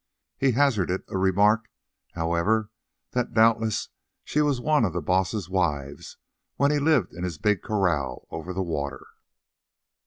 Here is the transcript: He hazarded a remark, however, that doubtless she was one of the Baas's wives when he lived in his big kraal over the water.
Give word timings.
He 0.39 0.53
hazarded 0.53 1.03
a 1.09 1.17
remark, 1.19 1.69
however, 2.13 2.71
that 3.11 3.35
doubtless 3.35 3.89
she 4.23 4.41
was 4.41 4.59
one 4.59 4.83
of 4.83 4.93
the 4.93 5.01
Baas's 5.03 5.47
wives 5.47 6.17
when 6.55 6.71
he 6.71 6.79
lived 6.79 7.13
in 7.13 7.23
his 7.23 7.37
big 7.37 7.61
kraal 7.61 8.27
over 8.31 8.51
the 8.51 8.63
water. 8.63 9.05